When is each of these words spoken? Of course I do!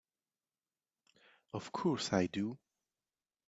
Of 1.53 1.71
course 1.71 2.11
I 2.11 2.25
do! 2.25 2.57